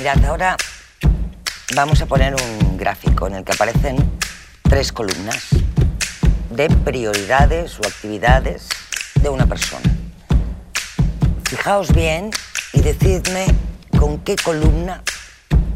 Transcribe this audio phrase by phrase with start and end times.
[0.00, 0.56] Mirad, ahora
[1.74, 3.98] vamos a poner un gráfico en el que aparecen
[4.62, 5.48] tres columnas
[6.48, 8.70] de prioridades o actividades
[9.16, 9.84] de una persona.
[11.44, 12.30] Fijaos bien
[12.72, 13.44] y decidme
[13.98, 15.02] con qué columna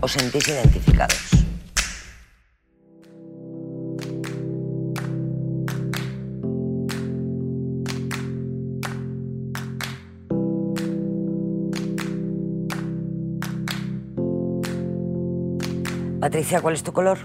[0.00, 1.43] os sentís identificados.
[16.24, 17.18] Patricia, ¿cuál es tu color?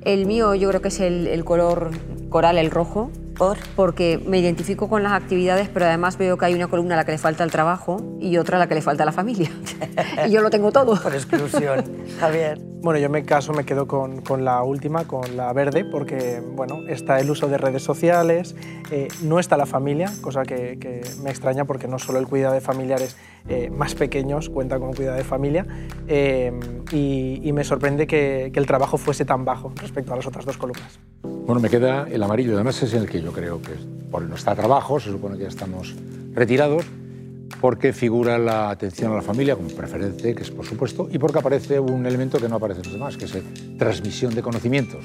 [0.00, 1.92] El mío yo creo que es el, el color
[2.28, 3.12] coral, el rojo.
[3.38, 3.56] ¿Por?
[3.76, 7.04] Porque me identifico con las actividades, pero además veo que hay una columna a la
[7.04, 9.52] que le falta el trabajo y otra a la que le falta la familia.
[10.26, 11.00] y yo lo tengo todo.
[11.00, 11.84] Por exclusión.
[12.18, 12.71] Javier.
[12.82, 17.20] Bueno, yo mi caso me quedo con, la última, con la verde, porque bueno, está
[17.20, 18.56] el uso de redes sociales,
[18.90, 22.60] eh, no está la familia, cosa que, me extraña porque no solo el cuidado de
[22.60, 23.16] familiares
[23.48, 25.64] eh, más pequeños cuenta con cuidado de familia,
[26.08, 26.52] eh,
[26.90, 30.56] y, me sorprende que, que el trabajo fuese tan bajo respecto a las otras dos
[30.56, 30.98] columnas.
[31.22, 33.74] Bueno, me queda el amarillo, además es el que yo creo que
[34.10, 35.94] por no está trabajo, se supone que ya estamos
[36.32, 36.84] retirados,
[37.62, 41.38] porque figura la atención a la familia como preferente, que es por supuesto, y porque
[41.38, 43.40] aparece un elemento que no aparece en los demás, que es la
[43.78, 45.04] transmisión de conocimientos,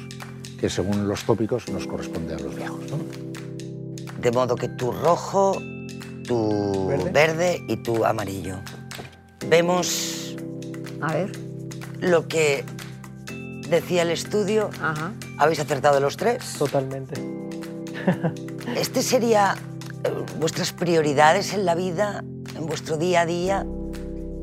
[0.59, 2.80] que según los tópicos nos corresponde a los viejos.
[2.89, 2.97] ¿no?
[4.19, 5.55] De modo que tu rojo,
[6.28, 8.58] tu verde, verde y tu amarillo.
[9.47, 10.35] Vemos
[11.00, 11.31] a ver.
[12.00, 12.66] lo que
[13.69, 14.72] decía el estudio.
[14.81, 15.13] Ajá.
[15.38, 16.55] ¿Habéis acertado los tres?
[16.58, 17.22] Totalmente.
[18.75, 19.53] ¿Este sería
[20.03, 22.23] eh, vuestras prioridades en la vida,
[22.58, 23.66] en vuestro día a día?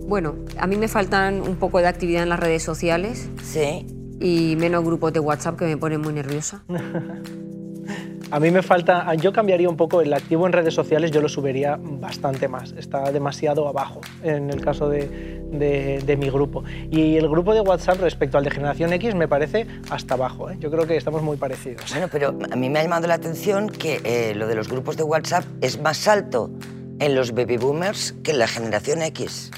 [0.06, 3.28] Bueno, a mí me faltan un poco de actividad en las redes sociales.
[3.42, 3.86] Sí.
[4.20, 6.62] Y menos grupos de WhatsApp que me ponen muy nerviosa.
[8.30, 11.28] A mí me falta, yo cambiaría un poco el activo en redes sociales, yo lo
[11.28, 16.64] subiría bastante más, está demasiado abajo en el caso de, de, de mi grupo.
[16.90, 20.56] Y el grupo de WhatsApp respecto al de Generación X me parece hasta abajo, ¿eh?
[20.58, 21.84] yo creo que estamos muy parecidos.
[21.90, 24.96] Bueno, pero a mí me ha llamado la atención que eh, lo de los grupos
[24.96, 26.50] de WhatsApp es más alto
[27.04, 29.50] en los baby boomers que en la Generación X.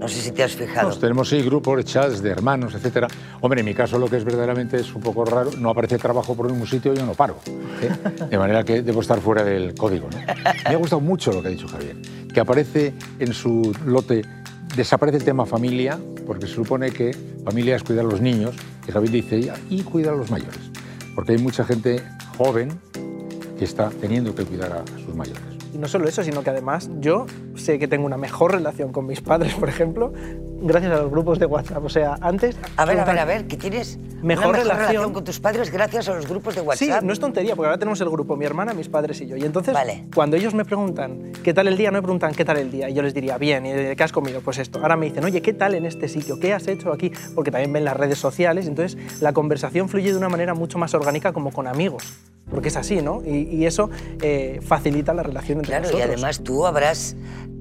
[0.00, 0.88] No sé si te has fijado.
[0.88, 3.06] Nos tenemos sí grupos, chats de hermanos, etcétera.
[3.40, 6.34] Hombre, en mi caso lo que es verdaderamente es un poco raro, no aparece trabajo
[6.34, 7.36] por ningún sitio y yo no paro.
[7.80, 8.26] ¿eh?
[8.28, 10.08] De manera que debo estar fuera del código.
[10.68, 11.96] Me ha gustado mucho lo que ha dicho Javier,
[12.34, 14.22] que aparece en su lote,
[14.74, 15.96] desaparece el tema familia,
[16.26, 18.56] porque se supone que familia es cuidar a los niños,
[18.86, 20.72] y Javier dice, y cuidar a los mayores.
[21.14, 22.02] Porque hay mucha gente
[22.36, 22.80] joven
[23.56, 25.53] que está teniendo que cuidar a sus mayores.
[25.74, 27.26] Y no solo eso, sino que además yo
[27.56, 30.12] sé que tengo una mejor relación con mis padres, por ejemplo,
[30.62, 31.84] gracias a los grupos de WhatsApp.
[31.84, 32.56] O sea, antes...
[32.76, 34.78] A ver, a ver, a ver, que tienes mejor, una mejor relación.
[34.78, 37.02] relación con tus padres gracias a los grupos de Sí, WhatsApp.
[37.02, 39.36] no es tontería, porque ahora tenemos el grupo, mi hermana, mis padres y yo.
[39.36, 40.06] Y entonces, Vale.
[40.14, 42.88] cuando ellos me preguntan qué tal el día, no me preguntan qué tal el día.
[42.88, 44.40] Y yo les diría, bien, ¿y qué has comido?
[44.42, 44.78] Pues esto.
[44.80, 46.38] Ahora me dicen, oye, ¿qué tal en este sitio?
[46.38, 47.10] ¿Qué has hecho aquí?
[47.34, 48.68] Porque también ven las redes sociales.
[48.68, 52.14] Entonces, la conversación fluye de una manera mucho más orgánica como con amigos.
[52.50, 53.22] Porque es así, ¿no?
[53.24, 53.90] Y, y eso
[54.22, 56.12] eh, facilita la relación entre Claro, y nosotros.
[56.12, 57.16] además tú habrás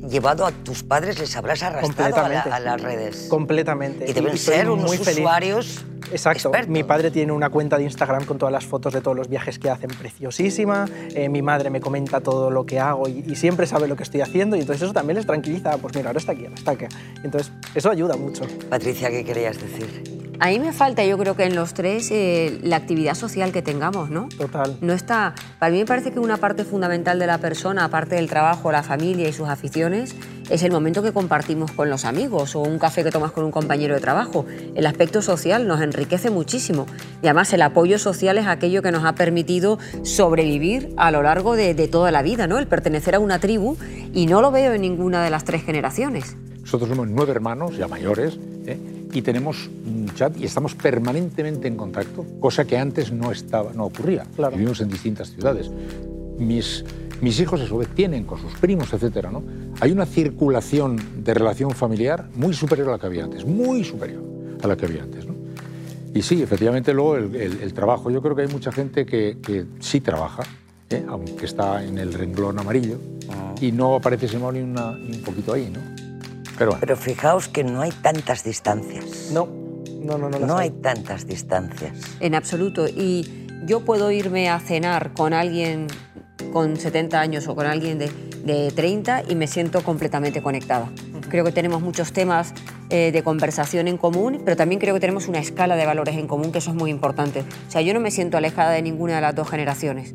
[0.09, 3.27] llevado a tus padres, les habrás arrastrado a, la- a las redes.
[3.29, 4.03] Completamente.
[4.09, 5.19] Y deben estoy ser unos muy feliz.
[5.19, 6.49] usuarios Exacto.
[6.49, 6.69] expertos.
[6.69, 9.57] Mi padre tiene una cuenta de Instagram con todas las fotos de todos los viajes
[9.57, 10.85] que hacen preciosísima.
[11.15, 14.03] Eh, mi madre me comenta todo lo que hago y, y siempre sabe lo que
[14.03, 14.57] estoy haciendo.
[14.57, 15.77] Y entonces eso también les tranquiliza.
[15.77, 16.85] Pues mira, ahora está aquí, ahora está aquí.
[17.23, 18.43] Entonces eso ayuda mucho.
[18.69, 20.12] Patricia, ¿qué querías decir?
[20.43, 23.61] A mí me falta, yo creo que en los tres, eh, la actividad social que
[23.61, 24.27] tengamos, ¿no?
[24.27, 24.75] Total.
[24.81, 25.35] No está.
[25.57, 28.83] Para mí me parece que una parte fundamental de la persona, aparte del trabajo, la
[28.83, 30.13] familia y sus aficiones,
[30.49, 33.51] es el momento que compartimos con los amigos o un café que tomas con un
[33.51, 34.45] compañero de trabajo.
[34.75, 36.87] El aspecto social nos enriquece muchísimo
[37.21, 41.55] y además el apoyo social es aquello que nos ha permitido sobrevivir a lo largo
[41.55, 42.59] de, de toda la vida, ¿no?
[42.59, 43.77] El pertenecer a una tribu
[44.13, 46.35] y no lo veo en ninguna de las tres generaciones.
[46.59, 48.77] Nosotros somos nueve hermanos, ya mayores, ¿eh?
[49.13, 53.85] Y tenemos un chat y estamos permanentemente en contacto, cosa que antes no, estaba, no
[53.85, 54.25] ocurría.
[54.35, 54.55] Claro.
[54.55, 55.71] Vivimos en distintas ciudades.
[56.39, 56.83] Mis,
[57.21, 59.43] mis hijos a su vez tienen con sus primos, etcétera, ¿no?
[59.79, 64.23] Hay una circulación de relación familiar muy superior a la que había antes, muy superior
[64.63, 65.33] a la que había antes, ¿no?
[66.15, 68.11] Y sí, efectivamente luego el, el- el trabajo.
[68.11, 70.43] Yo creo que hay mucha gente que, que sí trabaja,
[70.89, 71.03] ¿eh?
[71.07, 72.97] aunque está en el renglón amarillo,
[73.61, 75.79] y no aparece ese ni, una- ni un poquito ahí, ¿no?
[76.57, 76.79] Pero bueno.
[76.79, 79.29] Pero fijaos que no hay tantas distancias.
[79.31, 79.47] No,
[80.01, 80.39] no, no, no.
[80.39, 80.81] No hay hay.
[80.81, 81.93] tantas distancias.
[82.19, 82.87] En absoluto.
[82.87, 85.87] Y yo puedo irme a cenar con alguien
[86.51, 88.11] con 70 años o con alguien de,
[88.43, 90.91] de 30 y me siento completamente conectada.
[91.29, 92.53] Creo que tenemos muchos temas
[92.89, 96.27] eh, de conversación en común, pero también creo que tenemos una escala de valores en
[96.27, 97.43] común, que eso es muy importante.
[97.67, 100.13] O sea, yo no me siento alejada de ninguna de las dos generaciones.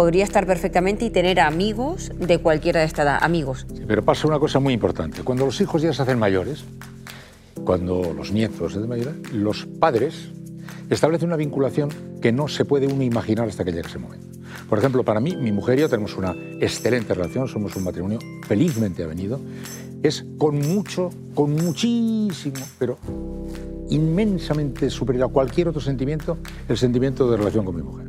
[0.00, 3.66] Podría estar perfectamente y tener amigos de cualquiera de esta edad, amigos.
[3.86, 5.22] Pero pasa una cosa muy importante.
[5.22, 6.64] Cuando los hijos ya se hacen mayores
[7.66, 10.30] cuando los nietos de mayor, los padres
[10.88, 11.90] establecen una vinculación
[12.22, 14.26] que no se puede uno imaginar hasta que llegue ese momento.
[14.70, 18.20] Por ejemplo, para mí, mi mujer y yo tenemos una excelente relación, somos un matrimonio
[18.48, 19.38] felizmente avenido.
[20.02, 22.96] Es con mucho, con muchísimo, pero
[23.90, 26.38] inmensamente superior a cualquier otro sentimiento,
[26.70, 28.08] el sentimiento de relación con mi mujer.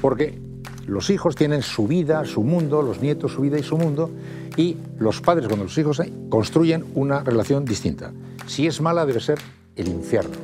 [0.00, 0.49] Porque
[0.90, 4.10] los hijos tienen su vida, su mundo, los nietos su vida y su mundo,
[4.56, 8.12] y los padres, cuando los hijos construyen una relación distinta.
[8.46, 9.38] Si es mala, debe ser
[9.76, 10.36] el infierno.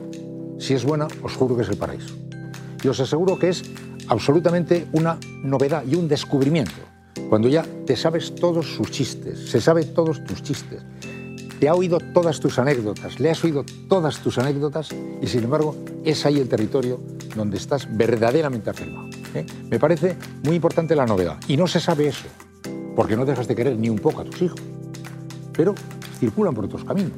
[0.58, 2.14] Si es buena, os juro que es el paraíso.
[2.82, 3.64] Y os aseguro que es
[4.06, 6.80] absolutamente una novedad y un descubrimiento.
[7.28, 10.80] Cuando ya te sabes todos sus chistes, se sabe todos tus chistes,
[11.58, 14.90] te ha oído todas tus anécdotas, le has oído todas tus anécdotas
[15.20, 17.00] y sin embargo es ahí el territorio
[17.34, 19.15] donde estás verdaderamente afirmado.
[19.36, 19.46] ¿Eh?
[19.70, 21.38] Me parece muy importante la novedad.
[21.48, 22.26] Y no se sabe eso,
[22.94, 24.60] porque no dejas de querer ni un poco a tus hijos,
[25.52, 25.74] pero
[26.18, 27.12] circulan por otros caminos.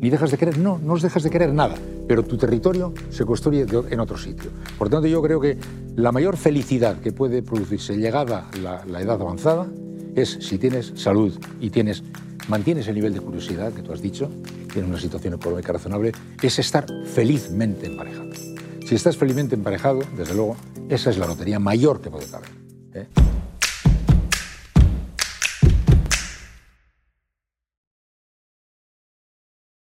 [0.00, 1.74] Ni dejas de querer, no, no os dejas de querer nada,
[2.06, 4.50] pero tu territorio se construye en otro sitio.
[4.78, 5.58] Por tanto, yo creo que
[5.96, 9.66] la mayor felicidad que puede producirse llegada la, la edad avanzada
[10.14, 12.04] es si tienes salud y tienes,
[12.48, 14.30] mantienes el nivel de curiosidad que tú has dicho,
[14.72, 18.28] tienes una situación económica razonable, es estar felizmente emparejado.
[18.88, 20.56] Si estás felizmente emparejado, desde luego,
[20.88, 22.48] esa es la lotería mayor que puede caber.
[22.94, 23.06] ¿eh?